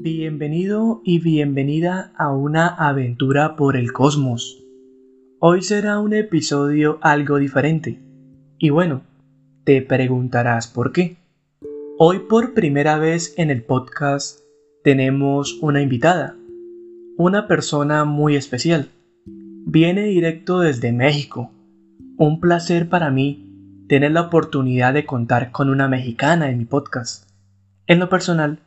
[0.00, 4.64] Bienvenido y bienvenida a una aventura por el cosmos.
[5.40, 7.98] Hoy será un episodio algo diferente.
[8.58, 9.02] Y bueno,
[9.64, 11.16] te preguntarás por qué.
[11.98, 14.38] Hoy por primera vez en el podcast
[14.84, 16.36] tenemos una invitada,
[17.16, 18.90] una persona muy especial.
[19.26, 21.50] Viene directo desde México.
[22.16, 27.28] Un placer para mí tener la oportunidad de contar con una mexicana en mi podcast.
[27.88, 28.60] En lo personal,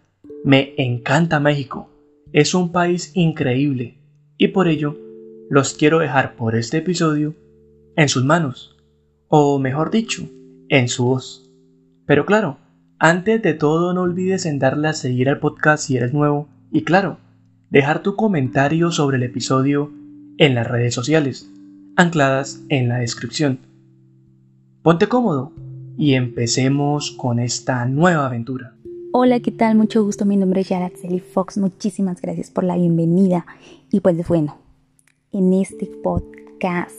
[0.44, 1.90] me encanta México.
[2.34, 3.98] Es un país increíble
[4.38, 4.98] y por ello
[5.50, 7.36] los quiero dejar por este episodio
[7.96, 8.78] en sus manos,
[9.28, 10.28] o mejor dicho,
[10.70, 11.52] en su voz.
[12.06, 12.58] Pero claro,
[12.98, 16.84] antes de todo no olvides en darle a seguir al podcast si eres nuevo y
[16.84, 17.18] claro,
[17.70, 19.92] dejar tu comentario sobre el episodio
[20.38, 21.52] en las redes sociales,
[21.98, 23.60] ancladas en la descripción.
[24.82, 25.52] Ponte cómodo
[25.98, 28.74] y empecemos con esta nueva aventura.
[29.14, 29.76] Hola, ¿qué tal?
[29.76, 33.46] Mucho gusto, mi nombre es Yaraceli Fox, muchísimas gracias por la bienvenida.
[33.92, 34.56] Y pues bueno,
[35.34, 36.96] en este podcast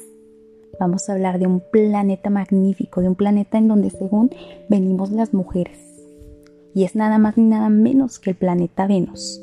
[0.79, 4.31] vamos a hablar de un planeta magnífico, de un planeta en donde según
[4.69, 5.79] venimos las mujeres.
[6.75, 9.41] Y es nada más ni nada menos que el planeta Venus.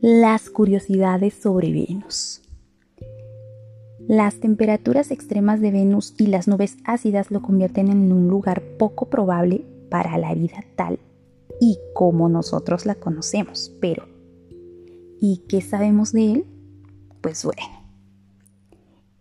[0.00, 2.40] Las curiosidades sobre Venus.
[4.06, 9.06] Las temperaturas extremas de Venus y las nubes ácidas lo convierten en un lugar poco
[9.06, 11.00] probable para la vida tal
[11.62, 13.72] y como nosotros la conocemos.
[13.80, 14.08] Pero,
[15.20, 16.44] ¿y qué sabemos de él?
[17.20, 17.62] Pues bueno,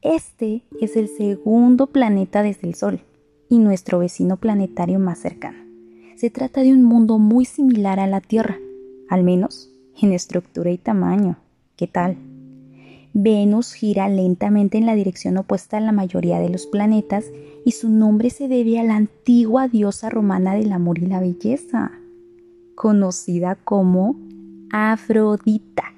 [0.01, 3.01] este es el segundo planeta desde el Sol
[3.47, 5.59] y nuestro vecino planetario más cercano.
[6.15, 8.57] Se trata de un mundo muy similar a la Tierra,
[9.07, 9.69] al menos
[10.01, 11.37] en estructura y tamaño.
[11.75, 12.17] ¿Qué tal?
[13.13, 17.25] Venus gira lentamente en la dirección opuesta a la mayoría de los planetas
[17.65, 22.00] y su nombre se debe a la antigua diosa romana del amor y la belleza
[22.75, 24.15] conocida como
[24.71, 25.93] Afrodita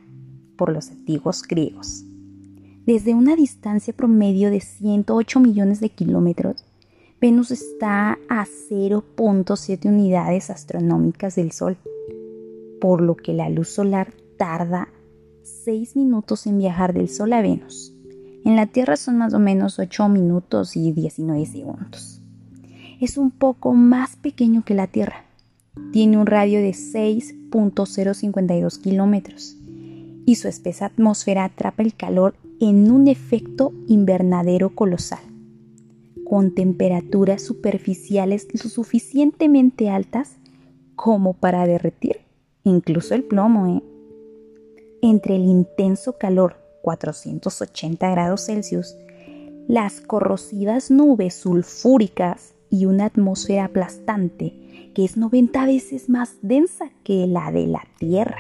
[0.56, 2.06] por los antiguos griegos.
[2.86, 6.66] Desde una distancia promedio de 108 millones de kilómetros,
[7.22, 11.78] Venus está a 0.7 unidades astronómicas del Sol,
[12.82, 14.90] por lo que la luz solar tarda
[15.44, 17.94] 6 minutos en viajar del Sol a Venus.
[18.44, 22.22] En la Tierra son más o menos 8 minutos y 19 segundos.
[23.00, 25.23] Es un poco más pequeño que la Tierra,
[25.92, 29.58] tiene un radio de 6.052 kilómetros
[30.26, 35.20] y su espesa atmósfera atrapa el calor en un efecto invernadero colosal,
[36.26, 40.38] con temperaturas superficiales lo suficientemente altas
[40.96, 42.18] como para derretir
[42.64, 43.78] incluso el plomo.
[43.78, 43.84] ¿eh?
[45.02, 48.96] Entre el intenso calor, 480 grados Celsius,
[49.68, 54.54] las corrosivas nubes sulfúricas y una atmósfera aplastante
[54.94, 58.38] que es 90 veces más densa que la de la Tierra.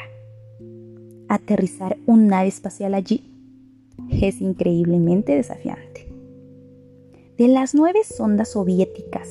[1.28, 3.32] Aterrizar una nave espacial allí
[4.10, 6.12] es increíblemente desafiante.
[7.38, 9.28] De las nueve sondas soviéticas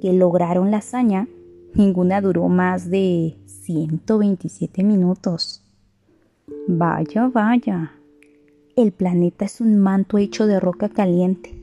[0.00, 1.28] que lograron la hazaña,
[1.74, 5.62] ninguna duró más de 127 minutos.
[6.66, 7.92] Vaya, vaya.
[8.76, 11.54] El planeta es un manto hecho de roca caliente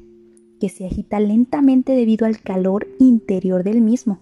[0.60, 4.20] que se agita lentamente debido al calor interior del mismo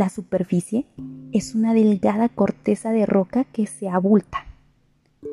[0.00, 0.86] la superficie
[1.30, 4.38] es una delgada corteza de roca que se abulta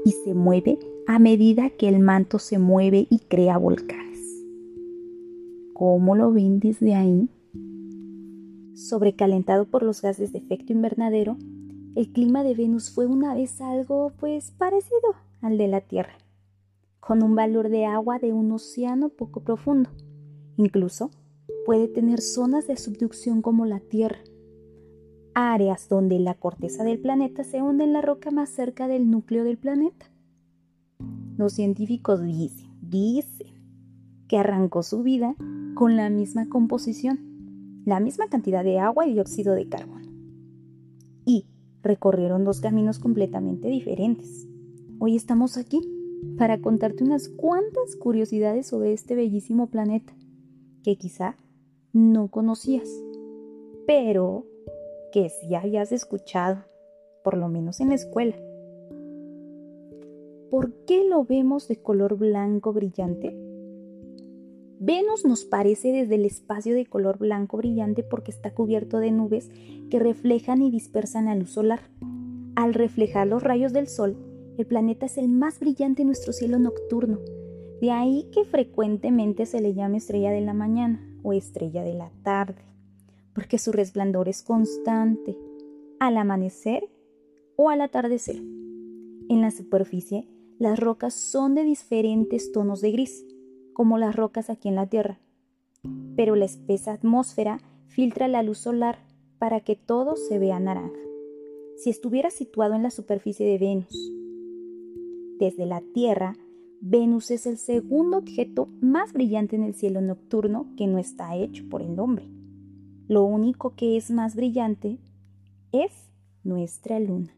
[0.04, 4.20] y se mueve a medida que el manto se mueve y crea volcanes.
[5.74, 7.30] ¿Cómo lo ven desde ahí?
[8.76, 11.38] Sobrecalentado por los gases de efecto invernadero,
[11.96, 16.18] el clima de Venus fue una vez algo pues parecido al de la Tierra,
[17.00, 19.92] con un valor de agua de un océano poco profundo.
[20.58, 21.10] Incluso
[21.66, 24.20] puede tener zonas de subducción como la Tierra,
[25.40, 29.44] áreas donde la corteza del planeta se hunde en la roca más cerca del núcleo
[29.44, 30.08] del planeta.
[31.38, 33.54] Los científicos dicen, dicen
[34.28, 35.36] que arrancó su vida
[35.76, 40.10] con la misma composición, la misma cantidad de agua y dióxido de carbono.
[41.24, 41.46] Y
[41.84, 44.48] recorrieron dos caminos completamente diferentes.
[44.98, 45.88] Hoy estamos aquí
[46.40, 50.14] para contarte unas cuantas curiosidades sobre este bellísimo planeta
[50.84, 51.36] que quizá
[51.94, 52.90] no conocías,
[53.86, 54.48] pero
[55.12, 56.64] que si hayas escuchado,
[57.24, 58.36] por lo menos en la escuela.
[60.50, 63.36] ¿Por qué lo vemos de color blanco brillante?
[64.80, 69.50] Venus nos parece desde el espacio de color blanco brillante porque está cubierto de nubes
[69.90, 71.82] que reflejan y dispersan la luz solar.
[72.56, 74.16] Al reflejar los rayos del Sol,
[74.58, 77.20] el planeta es el más brillante en nuestro cielo nocturno.
[77.82, 82.12] De ahí que frecuentemente se le llama estrella de la mañana o estrella de la
[82.24, 82.77] tarde
[83.38, 85.38] porque su resplandor es constante.
[86.00, 86.90] Al amanecer,
[87.56, 88.38] o al atardecer.
[88.38, 93.24] En la superficie, las rocas son de diferentes tonos de gris,
[93.74, 95.20] como las rocas aquí en la Tierra,
[96.16, 99.06] pero la espesa atmósfera filtra la luz solar
[99.38, 101.00] para que todo se vea naranja.
[101.78, 104.12] Si estuviera situado en la superficie de Venus,
[105.38, 106.36] desde la Tierra,
[106.82, 111.70] Venus es el segundo objeto más brillante en el cielo nocturno que no está hecho
[111.70, 112.37] por el hombre.
[113.08, 114.98] Lo único que es más brillante
[115.72, 116.12] es
[116.44, 117.34] nuestra luna.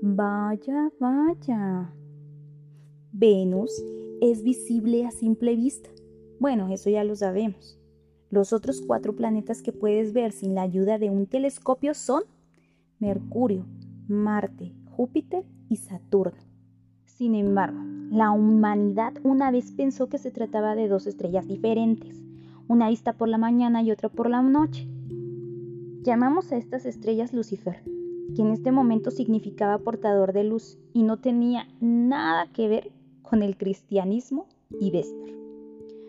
[0.00, 1.92] Vaya, vaya.
[3.12, 3.72] Venus
[4.20, 5.90] es visible a simple vista.
[6.38, 7.78] Bueno, eso ya lo sabemos.
[8.30, 12.22] Los otros cuatro planetas que puedes ver sin la ayuda de un telescopio son
[12.98, 13.66] Mercurio,
[14.08, 16.42] Marte, Júpiter y Saturno.
[17.04, 17.80] Sin embargo,
[18.10, 22.23] la humanidad una vez pensó que se trataba de dos estrellas diferentes,
[22.68, 24.88] una vista por la mañana y otra por la noche.
[26.02, 27.82] Llamamos a estas estrellas Lucifer,
[28.34, 33.42] que en este momento significaba portador de luz y no tenía nada que ver con
[33.42, 34.46] el cristianismo
[34.80, 35.34] y Vesper.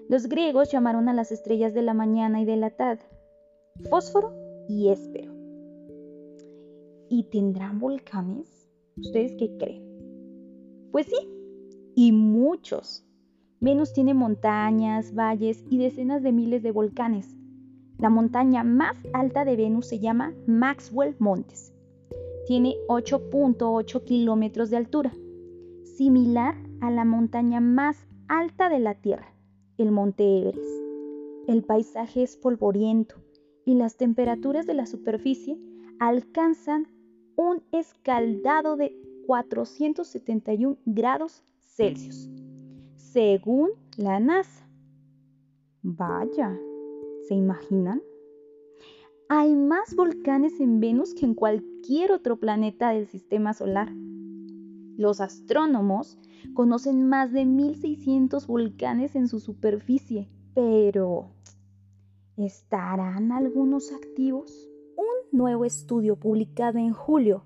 [0.09, 3.03] Los griegos llamaron a las estrellas de la mañana y de la tarde
[3.89, 4.33] fósforo
[4.67, 5.33] y éspero.
[7.09, 8.69] ¿Y tendrán volcanes?
[8.97, 9.83] ¿Ustedes qué creen?
[10.91, 11.29] Pues sí,
[11.95, 13.05] y muchos.
[13.59, 17.35] Venus tiene montañas, valles y decenas de miles de volcanes.
[17.97, 21.75] La montaña más alta de Venus se llama Maxwell Montes
[22.45, 25.11] tiene 8.8 kilómetros de altura,
[25.83, 29.33] similar a la montaña más alta de la Tierra,
[29.77, 30.83] el Monte Everest.
[31.47, 33.15] El paisaje es polvoriento
[33.65, 35.57] y las temperaturas de la superficie
[35.99, 36.87] alcanzan
[37.35, 42.29] un escaldado de 471 grados Celsius,
[43.15, 44.67] según la NASA.
[45.83, 46.59] Vaya,
[47.25, 48.01] ¿se imaginan?
[49.29, 53.89] Hay más volcanes en Venus que en cualquier otro planeta del sistema solar.
[54.97, 56.19] Los astrónomos
[56.53, 61.29] conocen más de 1600 volcanes en su superficie, pero
[62.35, 64.69] ¿estarán algunos activos?
[64.97, 67.45] Un nuevo estudio publicado en julio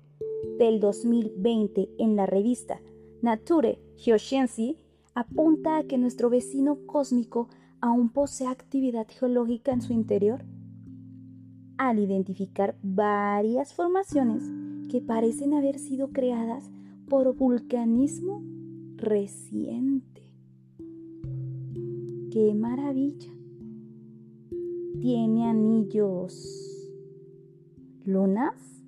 [0.58, 2.80] del 2020 en la revista
[3.22, 4.74] Nature Geosciences
[5.14, 7.48] apunta a que nuestro vecino cósmico
[7.80, 10.44] aún posee actividad geológica en su interior
[11.78, 14.44] al identificar varias formaciones
[14.90, 16.70] que parecen haber sido creadas
[17.08, 18.42] por vulcanismo
[18.96, 20.22] reciente.
[22.30, 23.32] ¡Qué maravilla!
[25.00, 26.90] Tiene anillos,
[28.04, 28.84] lunas,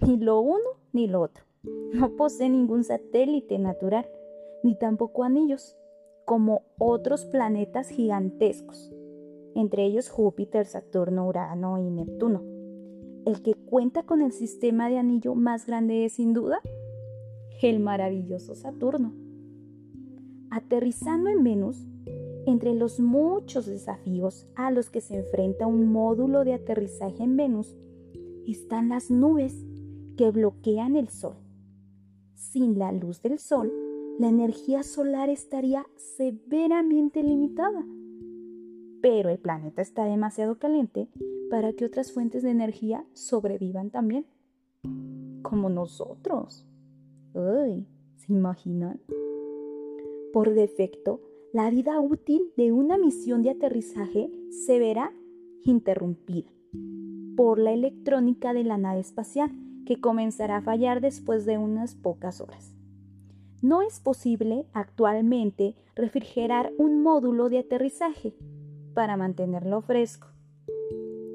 [0.00, 1.44] ni lo uno ni lo otro.
[1.92, 4.06] No posee ningún satélite natural,
[4.62, 5.76] ni tampoco anillos,
[6.24, 8.92] como otros planetas gigantescos
[9.58, 12.42] entre ellos Júpiter, Saturno, Urano y Neptuno.
[13.26, 16.60] El que cuenta con el sistema de anillo más grande es sin duda
[17.60, 19.12] el maravilloso Saturno.
[20.50, 21.88] Aterrizando en Venus,
[22.46, 27.76] entre los muchos desafíos a los que se enfrenta un módulo de aterrizaje en Venus,
[28.46, 29.66] están las nubes
[30.16, 31.34] que bloquean el Sol.
[32.34, 33.72] Sin la luz del Sol,
[34.18, 37.84] la energía solar estaría severamente limitada
[39.00, 41.08] pero el planeta está demasiado caliente
[41.50, 44.26] para que otras fuentes de energía sobrevivan también.
[45.42, 46.66] Como nosotros.
[47.34, 49.00] Uy, ¿se imaginan?
[50.32, 51.20] Por defecto,
[51.52, 55.12] la vida útil de una misión de aterrizaje se verá
[55.64, 56.50] interrumpida
[57.36, 59.50] por la electrónica de la nave espacial
[59.86, 62.77] que comenzará a fallar después de unas pocas horas.
[63.60, 68.34] No es posible actualmente refrigerar un módulo de aterrizaje
[68.94, 70.28] para mantenerlo fresco.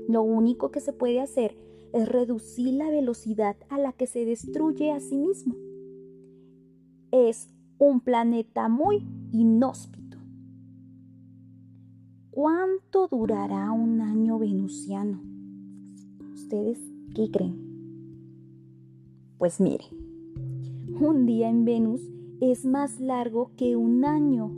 [0.07, 1.57] Lo único que se puede hacer
[1.93, 5.55] es reducir la velocidad a la que se destruye a sí mismo.
[7.11, 10.17] Es un planeta muy inhóspito.
[12.31, 15.21] ¿Cuánto durará un año venusiano?
[16.33, 16.79] ¿Ustedes
[17.13, 17.73] qué creen?
[19.37, 19.85] Pues mire,
[20.99, 22.01] un día en Venus
[22.39, 24.55] es más largo que un año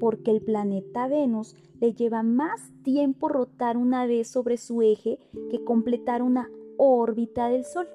[0.00, 5.18] porque el planeta Venus le lleva más tiempo rotar una vez sobre su eje
[5.50, 7.88] que completar una órbita del Sol.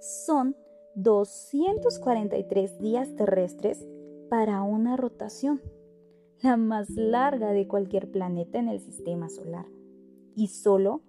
[0.00, 0.56] Son
[0.94, 3.86] 243 días terrestres
[4.28, 5.60] para una rotación,
[6.42, 9.66] la más larga de cualquier planeta en el sistema solar,
[10.34, 11.02] y solo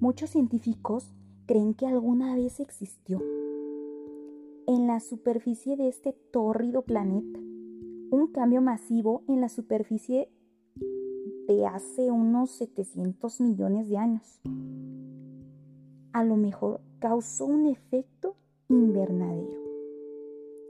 [0.00, 1.14] Muchos científicos
[1.46, 3.20] creen que alguna vez existió
[4.66, 7.38] en la superficie de este tórrido planeta.
[8.10, 10.28] Un cambio masivo en la superficie
[11.48, 14.40] de hace unos 700 millones de años.
[16.12, 18.36] A lo mejor causó un efecto
[18.68, 19.58] invernadero.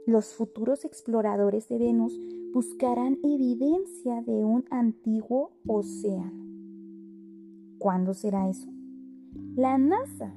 [0.07, 2.19] Los futuros exploradores de Venus
[2.53, 6.45] buscarán evidencia de un antiguo océano.
[7.77, 8.69] ¿Cuándo será eso?
[9.55, 10.33] La NASA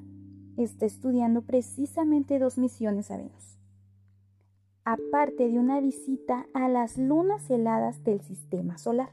[0.57, 3.59] está estudiando precisamente dos misiones a Venus.
[4.85, 9.11] Aparte de una visita a las lunas heladas del sistema solar.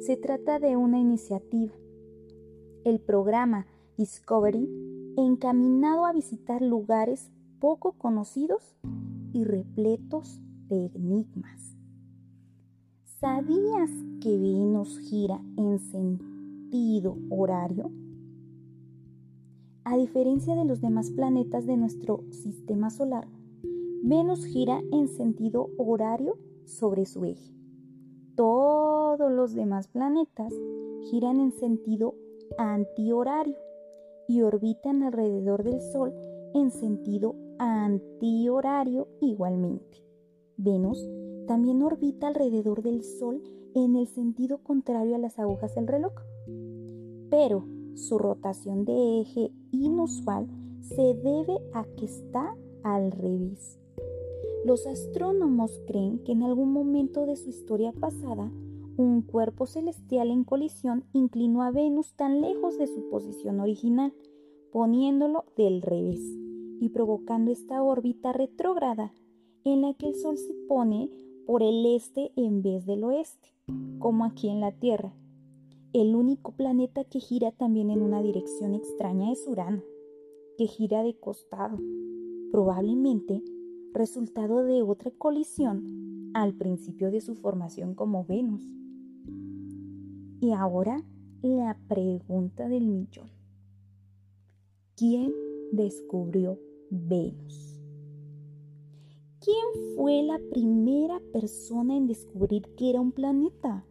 [0.00, 1.74] Se trata de una iniciativa.
[2.84, 3.66] El programa
[3.96, 4.68] Discovery
[5.16, 8.76] encaminado a visitar lugares poco conocidos
[9.32, 11.76] y repletos de enigmas.
[13.20, 13.90] ¿Sabías
[14.20, 17.90] que Venus gira en sentido horario?
[19.86, 23.28] A diferencia de los demás planetas de nuestro sistema solar,
[24.02, 27.52] Venus gira en sentido horario sobre su eje.
[28.34, 30.54] Todos los demás planetas
[31.10, 32.14] giran en sentido
[32.56, 33.56] antihorario
[34.26, 36.14] y orbitan alrededor del Sol
[36.54, 40.02] en sentido antihorario igualmente.
[40.56, 41.06] Venus
[41.46, 43.42] también orbita alrededor del Sol
[43.74, 46.14] en el sentido contrario a las agujas del reloj.
[47.28, 50.48] Pero su rotación de eje inusual
[50.82, 53.78] se debe a que está al revés.
[54.64, 58.50] Los astrónomos creen que en algún momento de su historia pasada,
[58.96, 64.14] un cuerpo celestial en colisión inclinó a Venus tan lejos de su posición original,
[64.72, 66.20] poniéndolo del revés
[66.80, 69.12] y provocando esta órbita retrógrada
[69.64, 71.10] en la que el Sol se pone
[71.46, 73.48] por el este en vez del oeste,
[73.98, 75.14] como aquí en la Tierra,
[75.94, 79.84] el único planeta que gira también en una dirección extraña es Urano,
[80.58, 81.78] que gira de costado,
[82.50, 83.40] probablemente
[83.92, 88.68] resultado de otra colisión al principio de su formación como Venus.
[90.40, 91.00] Y ahora
[91.42, 93.30] la pregunta del millón.
[94.96, 95.32] ¿Quién
[95.70, 96.58] descubrió
[96.90, 97.80] Venus?
[99.38, 103.86] ¿Quién fue la primera persona en descubrir que era un planeta?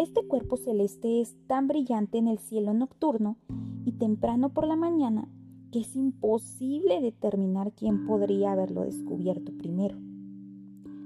[0.00, 3.36] Este cuerpo celeste es tan brillante en el cielo nocturno
[3.84, 5.28] y temprano por la mañana
[5.70, 9.98] que es imposible determinar quién podría haberlo descubierto primero.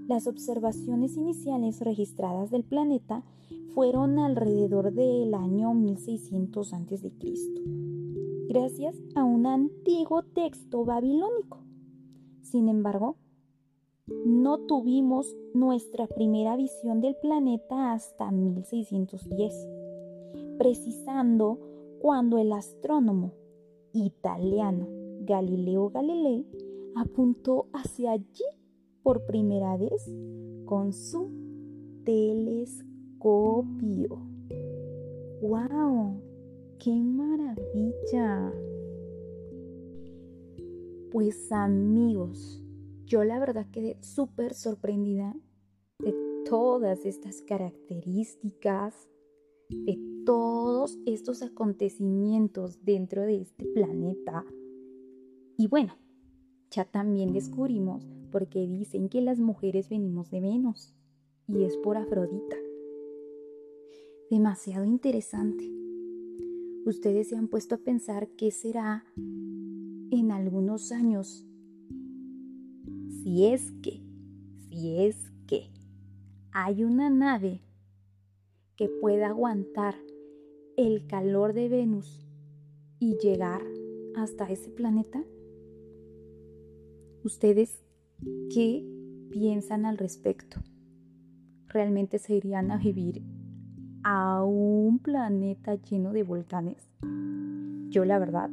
[0.07, 3.25] Las observaciones iniciales registradas del planeta
[3.75, 7.13] fueron alrededor del año 1600 a.C.,
[8.47, 11.59] gracias a un antiguo texto babilónico.
[12.43, 13.17] Sin embargo,
[14.07, 19.69] no tuvimos nuestra primera visión del planeta hasta 1610,
[20.59, 21.59] precisando
[22.01, 23.33] cuando el astrónomo
[23.93, 24.87] italiano
[25.21, 26.47] Galileo Galilei
[26.95, 28.45] apuntó hacia allí
[29.03, 30.05] por primera vez
[30.67, 31.31] con su
[32.05, 32.89] telescopio.
[35.41, 36.21] ¡Wow!
[36.79, 38.53] ¡Qué maravilla!
[41.11, 42.64] Pues amigos,
[43.07, 45.35] yo la verdad quedé súper sorprendida
[45.99, 49.09] de todas estas características,
[49.69, 54.45] de todos estos acontecimientos dentro de este planeta.
[55.57, 55.97] Y bueno,
[56.71, 60.95] ya también descubrimos por qué dicen que las mujeres venimos de Venus
[61.47, 62.57] y es por Afrodita.
[64.31, 65.71] Demasiado interesante.
[66.87, 71.47] Ustedes se han puesto a pensar qué será en algunos años
[73.25, 74.03] si es que,
[74.69, 75.71] si es que
[76.53, 77.63] hay una nave
[78.77, 79.95] que pueda aguantar
[80.77, 82.29] el calor de Venus
[82.99, 83.63] y llegar
[84.15, 85.25] hasta ese planeta?
[87.25, 87.83] ¿Ustedes
[88.53, 88.87] qué
[89.31, 90.61] piensan al respecto?
[91.69, 93.23] ¿Realmente se irían a vivir
[94.03, 96.91] a un planeta lleno de volcanes?
[97.89, 98.51] Yo la verdad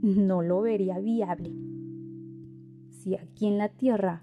[0.00, 1.65] no lo vería viable.
[3.06, 4.20] Si aquí en la Tierra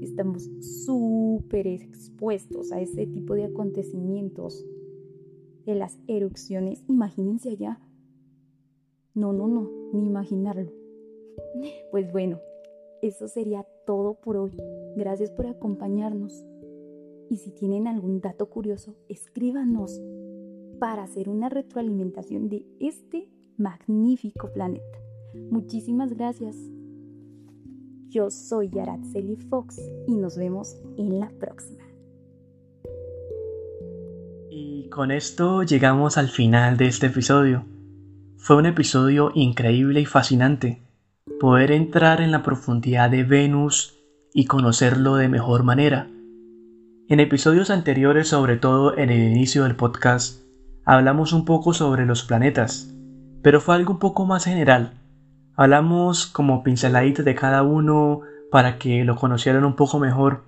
[0.00, 0.50] estamos
[0.84, 4.66] súper expuestos a ese tipo de acontecimientos,
[5.64, 7.80] de las erupciones, imagínense allá.
[9.14, 10.72] No, no, no, ni imaginarlo.
[11.92, 12.40] Pues bueno,
[13.00, 14.56] eso sería todo por hoy.
[14.96, 16.44] Gracias por acompañarnos.
[17.30, 20.02] Y si tienen algún dato curioso, escríbanos
[20.80, 24.98] para hacer una retroalimentación de este magnífico planeta.
[25.48, 26.56] Muchísimas gracias.
[28.12, 31.82] Yo soy Yaratzeli Fox y nos vemos en la próxima.
[34.50, 37.64] Y con esto llegamos al final de este episodio.
[38.36, 40.82] Fue un episodio increíble y fascinante.
[41.40, 43.98] Poder entrar en la profundidad de Venus
[44.34, 46.10] y conocerlo de mejor manera.
[47.08, 50.42] En episodios anteriores, sobre todo en el inicio del podcast,
[50.84, 52.94] hablamos un poco sobre los planetas,
[53.40, 55.01] pero fue algo un poco más general
[55.62, 60.42] Hablamos como pinceladitas de cada uno para que lo conocieran un poco mejor,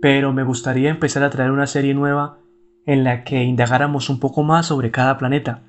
[0.00, 2.38] pero me gustaría empezar a traer una serie nueva
[2.86, 5.64] en la que indagáramos un poco más sobre cada planeta.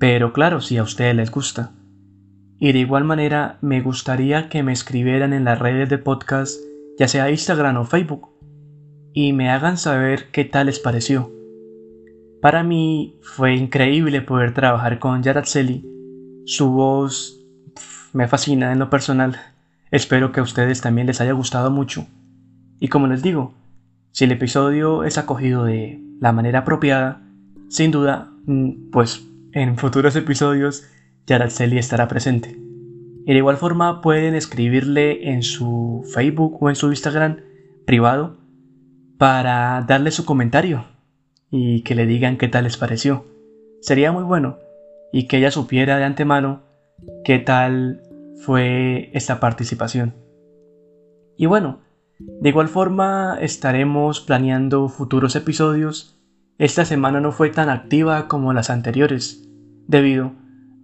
[0.00, 1.72] Pero claro, si a ustedes les gusta.
[2.58, 6.58] Y de igual manera, me gustaría que me escribieran en las redes de podcast,
[6.98, 8.30] ya sea Instagram o Facebook,
[9.12, 11.30] y me hagan saber qué tal les pareció.
[12.40, 15.86] Para mí fue increíble poder trabajar con Yaratzeli.
[16.46, 17.41] Su voz
[18.12, 19.40] me fascina en lo personal.
[19.90, 22.06] Espero que a ustedes también les haya gustado mucho.
[22.80, 23.54] Y como les digo,
[24.10, 27.22] si el episodio es acogido de la manera apropiada,
[27.68, 30.84] sin duda, mm, pues en futuros episodios
[31.26, 32.58] Yaraceli estará presente.
[33.24, 37.38] Y de igual forma pueden escribirle en su Facebook o en su Instagram
[37.86, 38.36] privado
[39.18, 40.84] para darle su comentario
[41.50, 43.24] y que le digan qué tal les pareció.
[43.80, 44.58] Sería muy bueno
[45.12, 46.62] y que ella supiera de antemano
[47.24, 48.02] qué tal
[48.36, 50.14] fue esta participación.
[51.36, 51.80] Y bueno,
[52.18, 56.18] de igual forma estaremos planeando futuros episodios.
[56.58, 59.48] Esta semana no fue tan activa como las anteriores,
[59.86, 60.32] debido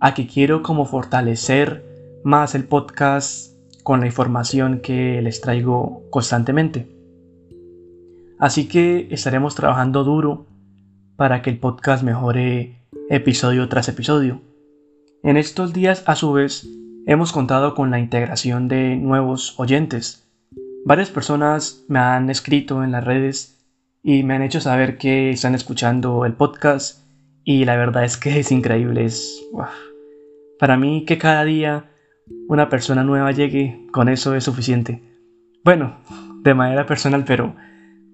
[0.01, 6.95] a que quiero como fortalecer más el podcast con la información que les traigo constantemente.
[8.39, 10.47] Así que estaremos trabajando duro
[11.17, 12.79] para que el podcast mejore
[13.09, 14.41] episodio tras episodio.
[15.25, 16.69] En estos días, a su vez,
[17.05, 20.31] hemos contado con la integración de nuevos oyentes.
[20.85, 23.67] Varias personas me han escrito en las redes
[24.05, 27.03] y me han hecho saber que están escuchando el podcast
[27.43, 29.07] y la verdad es que es increíble.
[29.07, 29.45] Es,
[30.61, 31.91] Para mí que cada día
[32.47, 35.03] una persona nueva llegue, con eso es suficiente.
[35.65, 35.97] Bueno,
[36.43, 37.57] de manera personal, pero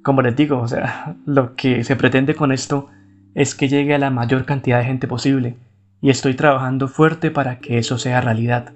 [0.02, 2.88] como les digo, o sea, lo que se pretende con esto
[3.34, 5.58] es que llegue a la mayor cantidad de gente posible
[6.04, 8.74] y estoy trabajando fuerte para que eso sea realidad.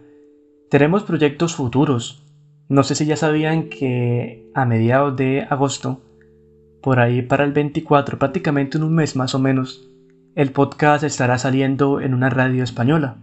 [0.70, 2.24] Tenemos proyectos futuros.
[2.70, 6.00] No sé si ya sabían que a mediados de agosto,
[6.80, 9.90] por ahí para el 24, prácticamente en un mes más o menos,
[10.36, 13.18] el podcast estará saliendo en una radio española.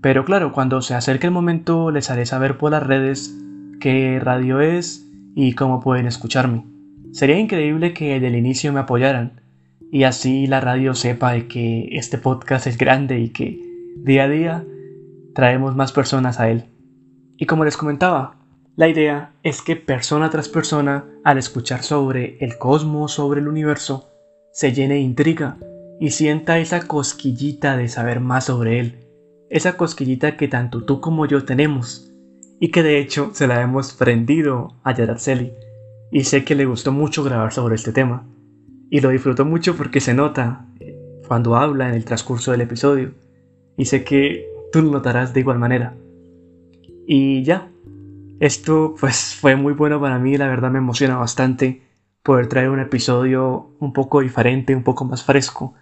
[0.00, 3.38] Pero claro, cuando se acerque el momento les haré saber por las redes
[3.80, 6.64] qué radio es y cómo pueden escucharme.
[7.12, 9.42] Sería increíble que desde el inicio me apoyaran
[9.90, 13.60] y así la radio sepa de que este podcast es grande y que
[13.98, 14.64] día a día
[15.34, 16.64] traemos más personas a él.
[17.36, 18.36] Y como les comentaba,
[18.76, 24.10] la idea es que persona tras persona, al escuchar sobre el cosmos, sobre el universo,
[24.52, 25.56] se llene de intriga
[26.00, 29.06] y sienta esa cosquillita de saber más sobre él,
[29.50, 32.12] esa cosquillita que tanto tú como yo tenemos,
[32.58, 35.52] y que de hecho se la hemos prendido a Yaraceli,
[36.10, 38.26] y sé que le gustó mucho grabar sobre este tema
[38.90, 40.96] y lo disfruto mucho porque se nota eh,
[41.26, 43.12] cuando habla en el transcurso del episodio
[43.76, 45.94] y sé que tú lo notarás de igual manera.
[47.06, 47.68] Y ya,
[48.40, 51.82] esto pues fue muy bueno para mí, la verdad me emociona bastante
[52.22, 55.74] poder traer un episodio un poco diferente, un poco más fresco,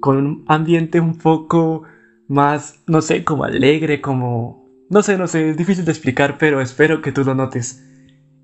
[0.00, 1.84] con un ambiente un poco
[2.26, 4.66] más, no sé, como alegre, como...
[4.90, 7.84] No sé, no sé, es difícil de explicar, pero espero que tú lo notes.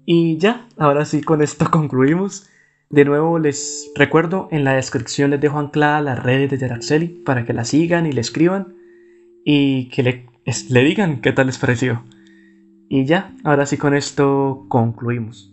[0.07, 2.49] Y ya, ahora sí, con esto concluimos.
[2.95, 7.45] De nuevo les recuerdo, en la descripción les dejo anclada las redes de Yaraxeli para
[7.45, 8.77] que la sigan y le escriban
[9.45, 10.27] y que le,
[10.71, 12.05] le digan qué tal les pareció.
[12.89, 15.53] Y ya, ahora sí con esto concluimos.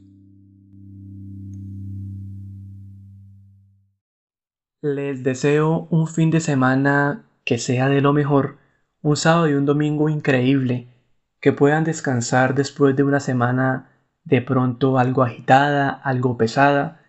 [4.84, 8.60] Les deseo un fin de semana que sea de lo mejor,
[9.02, 10.94] un sábado y un domingo increíble,
[11.40, 13.90] que puedan descansar después de una semana
[14.26, 17.00] de pronto algo agitada, algo pesada,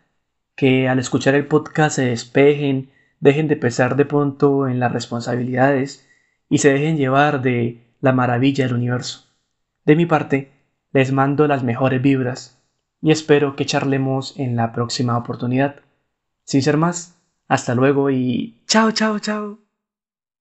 [0.62, 6.08] que al escuchar el podcast se despejen, dejen de pesar de pronto en las responsabilidades
[6.48, 9.26] y se dejen llevar de la maravilla del universo.
[9.84, 10.52] De mi parte,
[10.92, 12.62] les mando las mejores vibras
[13.00, 15.80] y espero que charlemos en la próxima oportunidad.
[16.44, 17.16] Sin ser más,
[17.48, 19.71] hasta luego y chao, chao, chao.